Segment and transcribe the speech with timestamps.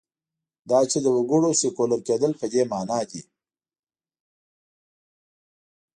[0.69, 3.21] دا چې د وګړو سیکولر کېدل په دې معنا دي.